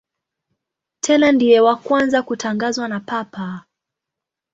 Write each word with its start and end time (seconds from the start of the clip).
Tena 1.01 1.31
ndiye 1.31 1.59
wa 1.59 1.75
kwanza 1.75 2.23
kutangazwa 2.23 2.87
na 2.87 2.99
Papa. 2.99 3.65